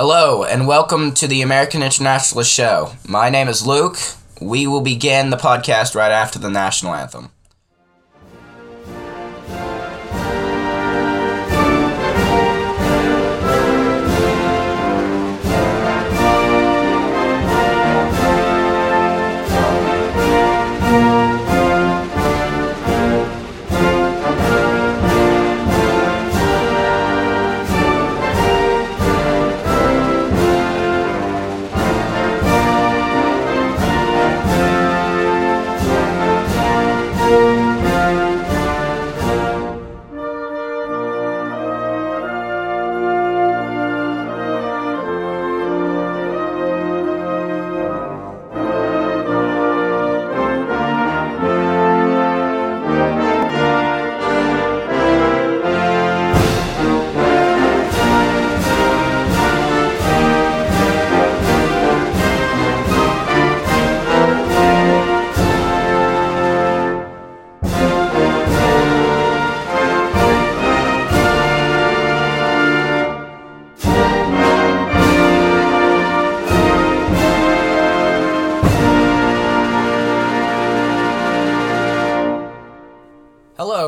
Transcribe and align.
Hello, 0.00 0.44
and 0.44 0.68
welcome 0.68 1.12
to 1.14 1.26
the 1.26 1.42
American 1.42 1.82
Internationalist 1.82 2.52
Show. 2.52 2.92
My 3.08 3.30
name 3.30 3.48
is 3.48 3.66
Luke. 3.66 3.96
We 4.40 4.64
will 4.64 4.80
begin 4.80 5.30
the 5.30 5.36
podcast 5.36 5.96
right 5.96 6.12
after 6.12 6.38
the 6.38 6.48
national 6.48 6.94
anthem. 6.94 7.32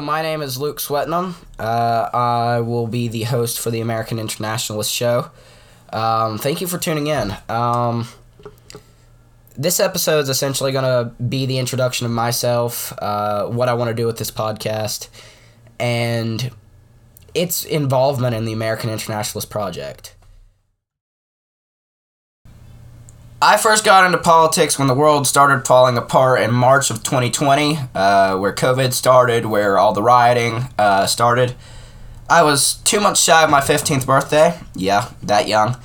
My 0.00 0.22
name 0.22 0.40
is 0.40 0.58
Luke 0.58 0.78
Swetnam. 0.78 1.34
Uh, 1.58 2.08
I 2.12 2.60
will 2.60 2.86
be 2.86 3.08
the 3.08 3.24
host 3.24 3.60
for 3.60 3.70
the 3.70 3.80
American 3.80 4.18
Internationalist 4.18 4.92
Show. 4.92 5.30
Um, 5.92 6.38
thank 6.38 6.60
you 6.60 6.66
for 6.66 6.78
tuning 6.78 7.08
in. 7.08 7.36
Um, 7.48 8.08
this 9.56 9.78
episode 9.78 10.20
is 10.20 10.28
essentially 10.28 10.72
going 10.72 10.84
to 10.84 11.12
be 11.22 11.44
the 11.44 11.58
introduction 11.58 12.06
of 12.06 12.12
myself, 12.12 12.92
uh, 12.98 13.46
what 13.46 13.68
I 13.68 13.74
want 13.74 13.88
to 13.88 13.94
do 13.94 14.06
with 14.06 14.18
this 14.18 14.30
podcast, 14.30 15.08
and 15.78 16.50
its 17.34 17.64
involvement 17.64 18.34
in 18.34 18.44
the 18.44 18.52
American 18.52 18.90
Internationalist 18.90 19.50
Project. 19.50 20.14
I 23.42 23.56
first 23.56 23.86
got 23.86 24.04
into 24.04 24.18
politics 24.18 24.78
when 24.78 24.86
the 24.86 24.94
world 24.94 25.26
started 25.26 25.66
falling 25.66 25.96
apart 25.96 26.42
in 26.42 26.52
March 26.52 26.90
of 26.90 27.02
2020, 27.02 27.78
uh, 27.94 28.36
where 28.36 28.54
COVID 28.54 28.92
started, 28.92 29.46
where 29.46 29.78
all 29.78 29.94
the 29.94 30.02
rioting 30.02 30.64
uh, 30.78 31.06
started. 31.06 31.54
I 32.28 32.42
was 32.42 32.74
two 32.84 33.00
months 33.00 33.22
shy 33.22 33.42
of 33.42 33.48
my 33.48 33.60
15th 33.60 34.04
birthday. 34.04 34.60
Yeah, 34.74 35.10
that 35.22 35.48
young. 35.48 35.76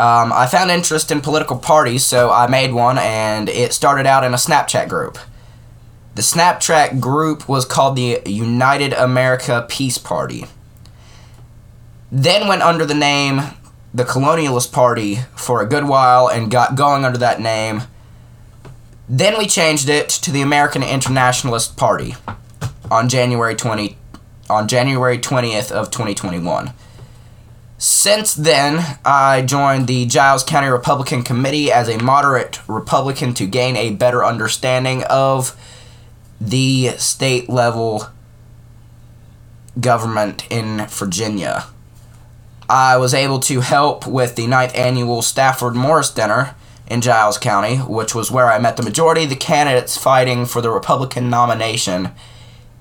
Um, 0.00 0.32
I 0.32 0.48
found 0.50 0.72
interest 0.72 1.12
in 1.12 1.20
political 1.20 1.58
parties, 1.58 2.04
so 2.04 2.32
I 2.32 2.48
made 2.48 2.72
one, 2.72 2.98
and 2.98 3.48
it 3.48 3.72
started 3.72 4.06
out 4.06 4.24
in 4.24 4.34
a 4.34 4.36
Snapchat 4.36 4.88
group. 4.88 5.16
The 6.16 6.22
Snapchat 6.22 6.98
group 6.98 7.48
was 7.48 7.64
called 7.64 7.94
the 7.94 8.20
United 8.26 8.94
America 8.94 9.64
Peace 9.68 9.96
Party. 9.96 10.46
Then 12.10 12.48
went 12.48 12.62
under 12.62 12.84
the 12.84 12.94
name 12.94 13.42
the 13.92 14.04
Colonialist 14.04 14.72
Party 14.72 15.18
for 15.36 15.60
a 15.60 15.66
good 15.66 15.84
while 15.84 16.28
and 16.28 16.50
got 16.50 16.76
going 16.76 17.04
under 17.04 17.18
that 17.18 17.40
name. 17.40 17.82
Then 19.08 19.36
we 19.36 19.46
changed 19.46 19.88
it 19.88 20.08
to 20.08 20.30
the 20.30 20.42
American 20.42 20.82
Internationalist 20.82 21.76
Party 21.76 22.14
on 22.90 23.08
January 23.08 23.54
20 23.54 23.96
on 24.48 24.66
January 24.66 25.18
20th 25.18 25.70
of 25.70 25.90
2021. 25.90 26.72
Since 27.78 28.34
then, 28.34 28.98
I 29.04 29.42
joined 29.42 29.86
the 29.86 30.04
Giles 30.04 30.44
County 30.44 30.66
Republican 30.66 31.22
Committee 31.22 31.72
as 31.72 31.88
a 31.88 32.02
moderate 32.02 32.60
Republican 32.68 33.32
to 33.34 33.46
gain 33.46 33.74
a 33.76 33.90
better 33.90 34.24
understanding 34.24 35.02
of 35.04 35.56
the 36.40 36.88
state 36.98 37.48
level 37.48 38.08
government 39.80 40.46
in 40.50 40.86
Virginia. 40.88 41.66
I 42.70 42.98
was 42.98 43.14
able 43.14 43.40
to 43.40 43.62
help 43.62 44.06
with 44.06 44.36
the 44.36 44.46
ninth 44.46 44.76
annual 44.76 45.22
Stafford 45.22 45.74
Morris 45.74 46.08
Dinner 46.08 46.54
in 46.86 47.00
Giles 47.00 47.36
County, 47.36 47.78
which 47.78 48.14
was 48.14 48.30
where 48.30 48.48
I 48.48 48.60
met 48.60 48.76
the 48.76 48.84
majority 48.84 49.24
of 49.24 49.28
the 49.30 49.34
candidates 49.34 49.98
fighting 49.98 50.46
for 50.46 50.62
the 50.62 50.70
Republican 50.70 51.28
nomination 51.28 52.10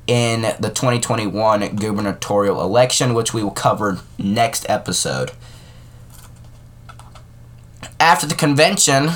in 0.05 0.43
the 0.59 0.69
2021 0.69 1.75
gubernatorial 1.75 2.61
election, 2.61 3.15
which 3.15 3.33
we 3.33 3.41
will 3.41 3.49
cover 3.49 4.01
next 4.19 4.63
episode. 4.69 5.31
After 7.99 8.27
the 8.27 8.35
convention, 8.35 9.07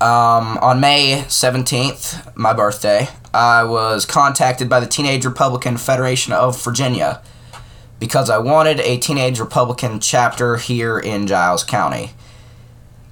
um, 0.00 0.58
on 0.58 0.80
May 0.80 1.26
17th, 1.28 2.36
my 2.36 2.52
birthday, 2.52 3.06
I 3.32 3.62
was 3.62 4.04
contacted 4.04 4.68
by 4.68 4.80
the 4.80 4.86
Teenage 4.86 5.24
Republican 5.24 5.76
Federation 5.76 6.32
of 6.32 6.60
Virginia 6.60 7.22
because 7.98 8.30
I 8.30 8.38
wanted 8.38 8.80
a 8.80 8.98
Teenage 8.98 9.40
Republican 9.40 10.00
chapter 10.00 10.56
here 10.56 10.98
in 10.98 11.26
Giles 11.26 11.64
County. 11.64 12.10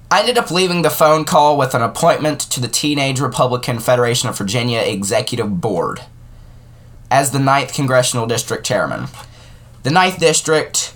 I 0.09 0.21
ended 0.21 0.37
up 0.37 0.51
leaving 0.51 0.83
the 0.83 0.89
phone 0.89 1.25
call 1.25 1.57
with 1.57 1.73
an 1.73 1.81
appointment 1.81 2.39
to 2.39 2.61
the 2.61 2.69
Teenage 2.69 3.19
Republican 3.19 3.79
Federation 3.79 4.29
of 4.29 4.37
Virginia 4.37 4.79
Executive 4.79 5.59
Board 5.59 6.01
as 7.11 7.31
the 7.31 7.39
9th 7.39 7.73
Congressional 7.73 8.25
District 8.25 8.65
Chairman. 8.65 9.07
The 9.83 9.89
9th 9.89 10.19
District 10.19 10.93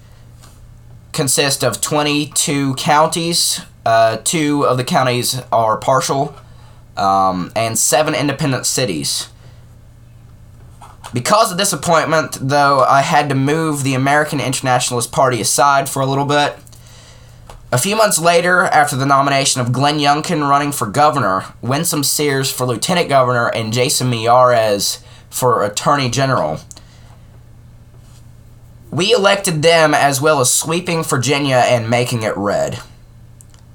consists 1.11 1.63
of 1.63 1.81
22 1.81 2.75
counties. 2.75 3.61
Uh, 3.85 4.17
two 4.23 4.65
of 4.65 4.77
the 4.77 4.83
counties 4.83 5.41
are 5.51 5.77
partial, 5.77 6.35
um, 6.95 7.51
and 7.55 7.77
seven 7.77 8.13
independent 8.13 8.65
cities. 8.65 9.29
Because 11.13 11.51
of 11.51 11.57
this 11.57 11.73
appointment, 11.73 12.37
though, 12.39 12.81
I 12.81 13.01
had 13.01 13.27
to 13.29 13.35
move 13.35 13.83
the 13.83 13.95
American 13.95 14.39
Internationalist 14.39 15.11
Party 15.11 15.41
aside 15.41 15.89
for 15.89 16.01
a 16.01 16.05
little 16.05 16.25
bit. 16.25 16.55
A 17.73 17.77
few 17.77 17.95
months 17.95 18.19
later, 18.19 18.63
after 18.63 18.95
the 18.95 19.05
nomination 19.05 19.61
of 19.61 19.71
Glenn 19.71 19.97
Youngkin 19.97 20.47
running 20.47 20.71
for 20.71 20.87
governor, 20.87 21.45
Winsome 21.61 22.03
Sears 22.03 22.51
for 22.51 22.65
lieutenant 22.65 23.09
governor, 23.09 23.47
and 23.47 23.73
Jason 23.73 24.11
Miyares 24.11 25.01
for 25.29 25.63
attorney 25.63 26.09
general, 26.09 26.59
we 28.89 29.13
elected 29.13 29.61
them 29.61 29.93
as 29.93 30.21
well 30.21 30.41
as 30.41 30.53
sweeping 30.53 31.03
Virginia 31.03 31.63
and 31.65 31.89
making 31.89 32.23
it 32.23 32.35
red. 32.35 32.79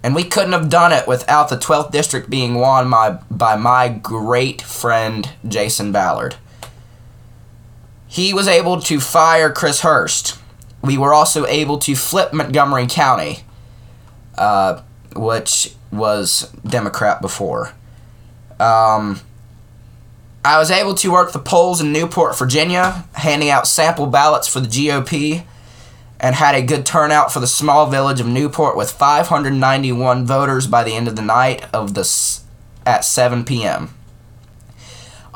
And 0.03 0.15
we 0.15 0.25
couldn't 0.25 0.53
have 0.53 0.69
done 0.69 0.93
it 0.93 1.09
without 1.09 1.49
the 1.49 1.57
12th 1.57 1.91
district 1.91 2.31
being 2.31 2.55
won 2.55 2.91
by, 2.91 3.19
by 3.31 3.57
my 3.57 3.89
great 3.89 4.61
friend 4.63 5.31
Jason 5.49 5.91
Ballard. 5.91 6.37
He 8.07 8.33
was 8.33 8.49
able 8.49 8.81
to 8.83 9.01
fire 9.01 9.53
Chris 9.53 9.81
Hurst. 9.81 10.39
We 10.83 10.97
were 10.97 11.13
also 11.13 11.47
able 11.47 11.79
to 11.81 11.97
flip 11.97 12.33
Montgomery 12.33 12.87
County, 12.87 13.41
uh, 14.39 14.83
which 15.15 15.75
was 15.91 16.53
Democrat 16.67 17.21
before. 17.21 17.73
Um, 18.61 19.21
I 20.45 20.59
was 20.59 20.71
able 20.71 20.95
to 20.95 21.11
work 21.11 21.33
the 21.33 21.41
polls 21.41 21.81
in 21.81 21.93
Newport, 21.93 22.39
Virginia, 22.39 23.05
handing 23.15 23.51
out 23.51 23.67
sample 23.67 24.07
ballots 24.07 24.47
for 24.47 24.61
the 24.61 24.69
GOP, 24.69 25.45
and 26.21 26.37
had 26.37 26.55
a 26.55 26.63
good 26.63 26.87
turnout 26.87 27.33
for 27.33 27.41
the 27.41 27.47
small 27.47 27.91
village 27.91 28.21
of 28.21 28.27
Newport 28.27 28.77
with 28.77 28.91
591 28.91 30.25
voters 30.25 30.67
by 30.67 30.85
the 30.85 30.95
end 30.95 31.09
of 31.09 31.17
the 31.17 31.23
night 31.23 31.67
of 31.75 31.95
the 31.95 32.09
at 32.87 33.05
7 33.05 33.45
p.m 33.45 33.96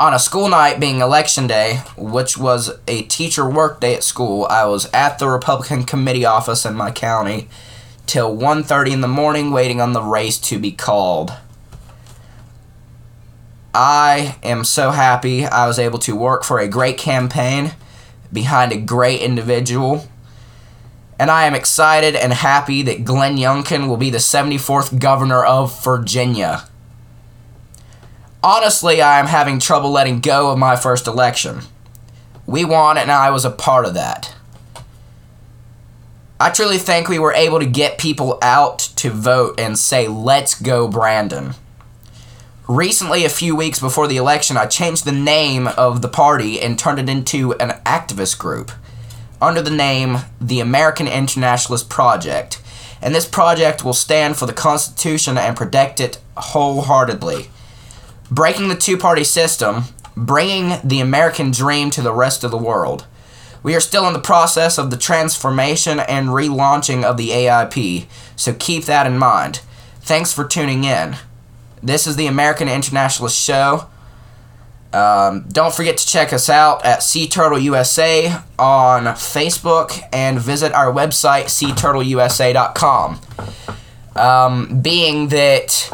on 0.00 0.14
a 0.14 0.18
school 0.18 0.48
night 0.48 0.80
being 0.80 1.02
election 1.02 1.46
day, 1.46 1.82
which 1.94 2.38
was 2.38 2.70
a 2.88 3.02
teacher 3.02 3.46
work 3.48 3.80
day 3.80 3.94
at 3.94 4.02
school, 4.02 4.46
I 4.48 4.64
was 4.64 4.88
at 4.94 5.18
the 5.18 5.28
Republican 5.28 5.84
committee 5.84 6.24
office 6.24 6.64
in 6.64 6.74
my 6.74 6.90
county 6.90 7.50
till 8.06 8.34
1:30 8.34 8.92
in 8.92 9.00
the 9.02 9.08
morning 9.08 9.50
waiting 9.50 9.78
on 9.78 9.92
the 9.92 10.02
race 10.02 10.38
to 10.38 10.58
be 10.58 10.72
called. 10.72 11.34
I 13.74 14.36
am 14.42 14.64
so 14.64 14.90
happy 14.90 15.44
I 15.44 15.66
was 15.66 15.78
able 15.78 15.98
to 16.00 16.16
work 16.16 16.44
for 16.44 16.58
a 16.58 16.66
great 16.66 16.96
campaign 16.96 17.72
behind 18.32 18.72
a 18.72 18.78
great 18.78 19.20
individual 19.20 20.08
and 21.18 21.30
I 21.30 21.44
am 21.44 21.54
excited 21.54 22.16
and 22.16 22.32
happy 22.32 22.80
that 22.82 23.04
Glenn 23.04 23.36
Youngkin 23.36 23.86
will 23.86 23.98
be 23.98 24.08
the 24.08 24.18
74th 24.18 24.98
governor 24.98 25.44
of 25.44 25.84
Virginia. 25.84 26.69
Honestly, 28.42 29.02
I 29.02 29.20
am 29.20 29.26
having 29.26 29.58
trouble 29.58 29.90
letting 29.90 30.20
go 30.20 30.50
of 30.50 30.58
my 30.58 30.74
first 30.74 31.06
election. 31.06 31.60
We 32.46 32.64
won, 32.64 32.96
and 32.96 33.12
I 33.12 33.30
was 33.30 33.44
a 33.44 33.50
part 33.50 33.84
of 33.84 33.94
that. 33.94 34.34
I 36.40 36.48
truly 36.48 36.78
think 36.78 37.06
we 37.06 37.18
were 37.18 37.34
able 37.34 37.58
to 37.58 37.66
get 37.66 37.98
people 37.98 38.38
out 38.40 38.78
to 38.96 39.10
vote 39.10 39.60
and 39.60 39.78
say, 39.78 40.08
let's 40.08 40.58
go, 40.58 40.88
Brandon. 40.88 41.52
Recently, 42.66 43.26
a 43.26 43.28
few 43.28 43.54
weeks 43.54 43.78
before 43.78 44.08
the 44.08 44.16
election, 44.16 44.56
I 44.56 44.64
changed 44.64 45.04
the 45.04 45.12
name 45.12 45.66
of 45.66 46.00
the 46.00 46.08
party 46.08 46.60
and 46.60 46.78
turned 46.78 46.98
it 46.98 47.10
into 47.10 47.52
an 47.54 47.70
activist 47.84 48.38
group 48.38 48.72
under 49.42 49.60
the 49.60 49.70
name 49.70 50.18
the 50.40 50.60
American 50.60 51.06
Internationalist 51.06 51.90
Project. 51.90 52.62
And 53.02 53.14
this 53.14 53.28
project 53.28 53.84
will 53.84 53.92
stand 53.92 54.38
for 54.38 54.46
the 54.46 54.52
Constitution 54.54 55.36
and 55.36 55.56
protect 55.56 56.00
it 56.00 56.18
wholeheartedly. 56.36 57.50
Breaking 58.30 58.68
the 58.68 58.76
two 58.76 58.96
party 58.96 59.24
system, 59.24 59.84
bringing 60.16 60.78
the 60.84 61.00
American 61.00 61.50
dream 61.50 61.90
to 61.90 62.02
the 62.02 62.12
rest 62.12 62.44
of 62.44 62.50
the 62.50 62.58
world. 62.58 63.06
We 63.62 63.74
are 63.74 63.80
still 63.80 64.06
in 64.06 64.12
the 64.12 64.20
process 64.20 64.78
of 64.78 64.90
the 64.90 64.96
transformation 64.96 66.00
and 66.00 66.28
relaunching 66.28 67.04
of 67.04 67.16
the 67.16 67.30
AIP, 67.30 68.06
so 68.36 68.54
keep 68.54 68.84
that 68.84 69.06
in 69.06 69.18
mind. 69.18 69.60
Thanks 70.00 70.32
for 70.32 70.46
tuning 70.46 70.84
in. 70.84 71.16
This 71.82 72.06
is 72.06 72.16
the 72.16 72.26
American 72.26 72.68
Internationalist 72.68 73.38
Show. 73.38 73.88
Um, 74.92 75.46
don't 75.48 75.72
forget 75.74 75.98
to 75.98 76.06
check 76.06 76.32
us 76.32 76.48
out 76.48 76.84
at 76.84 77.02
Sea 77.02 77.28
Turtle 77.28 77.58
USA 77.58 78.34
on 78.58 79.04
Facebook 79.04 80.02
and 80.12 80.40
visit 80.40 80.72
our 80.72 80.92
website, 80.92 81.44
seaturtleusa.com. 81.44 83.20
Um, 84.16 84.80
being 84.80 85.28
that 85.28 85.90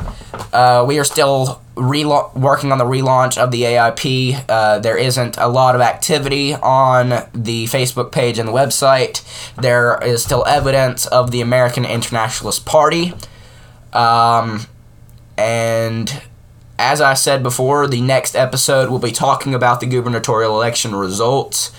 uh, 0.52 0.84
we 0.88 0.98
are 0.98 1.04
still 1.04 1.60
rela- 1.76 2.34
working 2.34 2.72
on 2.72 2.78
the 2.78 2.84
relaunch 2.84 3.38
of 3.38 3.50
the 3.50 3.62
AIP. 3.62 4.44
Uh, 4.48 4.78
there 4.78 4.96
isn't 4.96 5.36
a 5.36 5.46
lot 5.46 5.74
of 5.74 5.80
activity 5.80 6.54
on 6.54 7.10
the 7.32 7.66
Facebook 7.66 8.10
page 8.10 8.38
and 8.38 8.48
the 8.48 8.52
website. 8.52 9.22
There 9.56 9.98
is 10.02 10.24
still 10.24 10.44
evidence 10.46 11.06
of 11.06 11.30
the 11.30 11.40
American 11.40 11.84
Internationalist 11.84 12.66
Party. 12.66 13.12
Um, 13.92 14.66
and 15.38 16.22
as 16.78 17.00
I 17.00 17.14
said 17.14 17.42
before, 17.42 17.86
the 17.86 18.00
next 18.00 18.34
episode 18.34 18.90
will 18.90 18.98
be 18.98 19.12
talking 19.12 19.54
about 19.54 19.80
the 19.80 19.86
gubernatorial 19.86 20.54
election 20.54 20.94
results. 20.94 21.72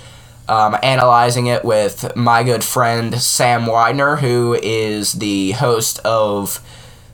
Um, 0.49 0.77
analyzing 0.81 1.47
it 1.47 1.65
with 1.65 2.15
my 2.15 2.41
good 2.41 2.63
friend 2.63 3.21
Sam 3.21 3.65
Widener, 3.65 4.17
who 4.17 4.57
is 4.63 5.13
the 5.13 5.51
host 5.51 5.99
of 6.05 6.61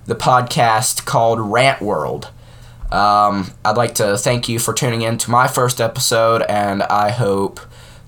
the 0.05 0.13
podcast 0.13 1.05
called 1.05 1.39
Rant 1.39 1.81
World. 1.81 2.29
Um, 2.93 3.51
I'd 3.65 3.75
like 3.75 3.95
to 3.95 4.15
thank 4.17 4.47
you 4.47 4.59
for 4.59 4.71
tuning 4.71 5.01
in 5.01 5.17
to 5.17 5.31
my 5.31 5.47
first 5.47 5.81
episode, 5.81 6.43
and 6.43 6.83
I 6.83 7.09
hope 7.09 7.59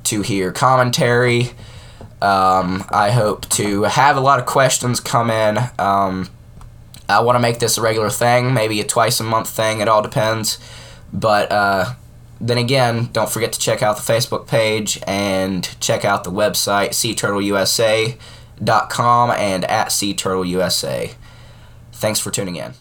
to 0.04 0.22
hear 0.22 0.52
commentary. 0.52 1.50
Um, 2.22 2.86
I 2.90 3.10
hope 3.10 3.50
to 3.50 3.82
have 3.84 4.16
a 4.16 4.22
lot 4.22 4.40
of 4.40 4.46
questions 4.46 5.00
come 5.00 5.32
in. 5.32 5.58
Um, 5.80 6.30
I 7.10 7.22
want 7.22 7.36
to 7.36 7.40
make 7.40 7.58
this 7.58 7.80
a 7.80 7.82
regular 7.82 8.12
thing, 8.12 8.54
maybe 8.54 8.80
a 8.80 8.84
twice 8.84 9.20
a 9.20 9.24
month 9.24 9.50
thing, 9.50 9.80
it 9.80 9.88
all 9.88 10.04
depends. 10.04 10.60
But 11.12 11.52
uh, 11.52 11.94
then 12.40 12.60
again, 12.60 13.10
don't 13.12 13.30
forget 13.30 13.54
to 13.54 13.60
check 13.60 13.82
out 13.82 13.98
the 13.98 14.04
Facebook 14.04 14.46
page 14.48 15.02
and 15.08 15.68
check 15.80 16.06
out 16.06 16.24
the 16.24 16.32
website, 16.32 16.90
seaturtleusa.com 16.90 19.32
and 19.32 19.66
at 19.66 19.88
seaturtleusa. 19.88 21.16
Thanks 21.92 22.20
for 22.20 22.30
tuning 22.30 22.58
in. 22.58 22.76